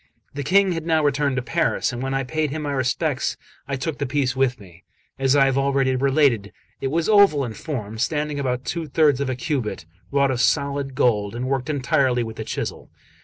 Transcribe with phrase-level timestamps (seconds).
[0.33, 3.75] The King had now returned to Paris; and when I paid him my respects, I
[3.75, 4.83] took the piece with me.
[5.19, 9.29] As I have already related, it was oval in form, standing about two thirds of
[9.29, 12.89] a cubit, wrought of solid gold, and worked entirely with the chisel.